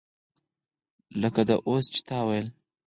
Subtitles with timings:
[1.21, 2.49] لکه دا اوس چې تا وویلې.